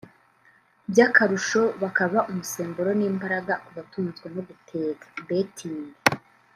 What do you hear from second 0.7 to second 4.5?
by’akarusho bakaba umusemburo n’imbaraga ku batunzwe no